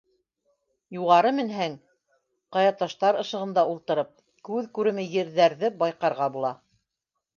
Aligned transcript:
Юғары 0.95 1.33
менһәң, 1.39 1.75
ҡая 2.57 2.73
таштар 2.79 3.19
ышығында 3.25 3.67
ултырып, 3.75 4.09
күҙ 4.49 4.73
күреме 4.79 5.07
ерҙәрҙе 5.19 5.75
байҡарға 5.85 6.33
була. 6.39 6.57